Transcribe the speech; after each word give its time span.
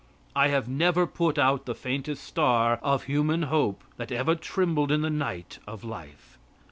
I 0.35 0.47
have 0.47 0.67
never 0.67 1.05
put 1.05 1.37
out 1.37 1.67
the 1.67 1.75
faintest 1.75 2.23
star 2.23 2.79
of 2.81 3.03
human 3.03 3.43
hope 3.43 3.83
that 3.97 4.11
ever 4.11 4.33
trembled 4.33 4.91
in 4.91 5.01
the 5.01 5.11
night 5.11 5.59
of 5.67 5.83
life. 5.83 6.39